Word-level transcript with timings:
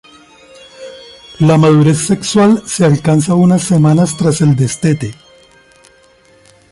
La 1.41 1.59
madurez 1.59 1.99
sexual 1.99 2.63
se 2.65 2.83
alcanza 2.85 3.35
unas 3.35 3.61
semanas 3.61 4.17
tras 4.17 4.41
el 4.41 4.55
destete. 4.55 5.13